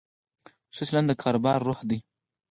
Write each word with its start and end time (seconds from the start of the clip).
ښه 0.75 0.83
چلند 0.87 1.07
د 1.09 1.13
کاروبار 1.23 1.57
روح 1.67 1.79
دی. 1.89 1.99